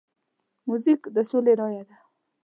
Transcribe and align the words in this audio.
موزیک 0.67 1.01
د 1.15 1.17
سولې 1.29 1.53
رایه 1.59 1.83
ده. 1.89 1.95